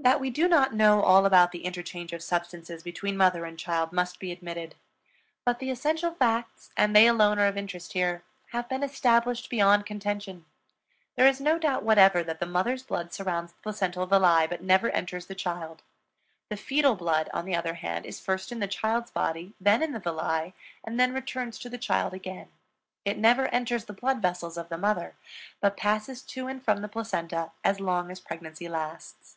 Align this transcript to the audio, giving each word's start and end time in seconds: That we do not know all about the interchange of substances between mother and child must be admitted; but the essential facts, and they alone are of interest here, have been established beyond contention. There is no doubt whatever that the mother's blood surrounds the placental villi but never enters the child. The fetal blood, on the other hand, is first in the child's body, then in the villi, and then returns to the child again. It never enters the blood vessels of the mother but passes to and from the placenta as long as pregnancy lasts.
That 0.00 0.20
we 0.20 0.30
do 0.30 0.46
not 0.46 0.72
know 0.74 1.02
all 1.02 1.26
about 1.26 1.50
the 1.50 1.64
interchange 1.64 2.12
of 2.12 2.22
substances 2.22 2.84
between 2.84 3.16
mother 3.16 3.44
and 3.44 3.58
child 3.58 3.90
must 3.92 4.20
be 4.20 4.30
admitted; 4.30 4.76
but 5.44 5.58
the 5.58 5.70
essential 5.72 6.14
facts, 6.14 6.70
and 6.76 6.94
they 6.94 7.08
alone 7.08 7.40
are 7.40 7.48
of 7.48 7.56
interest 7.56 7.94
here, 7.94 8.22
have 8.52 8.68
been 8.68 8.84
established 8.84 9.50
beyond 9.50 9.86
contention. 9.86 10.44
There 11.16 11.26
is 11.26 11.40
no 11.40 11.58
doubt 11.58 11.82
whatever 11.82 12.22
that 12.22 12.38
the 12.38 12.46
mother's 12.46 12.84
blood 12.84 13.12
surrounds 13.12 13.52
the 13.54 13.60
placental 13.60 14.06
villi 14.06 14.46
but 14.46 14.62
never 14.62 14.88
enters 14.92 15.26
the 15.26 15.34
child. 15.34 15.82
The 16.48 16.56
fetal 16.56 16.94
blood, 16.94 17.28
on 17.34 17.44
the 17.44 17.56
other 17.56 17.74
hand, 17.74 18.06
is 18.06 18.20
first 18.20 18.52
in 18.52 18.60
the 18.60 18.68
child's 18.68 19.10
body, 19.10 19.52
then 19.60 19.82
in 19.82 19.90
the 19.90 19.98
villi, 19.98 20.54
and 20.84 21.00
then 21.00 21.12
returns 21.12 21.58
to 21.58 21.68
the 21.68 21.76
child 21.76 22.14
again. 22.14 22.52
It 23.04 23.18
never 23.18 23.48
enters 23.48 23.86
the 23.86 23.92
blood 23.94 24.22
vessels 24.22 24.56
of 24.56 24.68
the 24.68 24.78
mother 24.78 25.16
but 25.60 25.76
passes 25.76 26.22
to 26.22 26.46
and 26.46 26.62
from 26.64 26.82
the 26.82 26.88
placenta 26.88 27.50
as 27.64 27.80
long 27.80 28.12
as 28.12 28.20
pregnancy 28.20 28.68
lasts. 28.68 29.34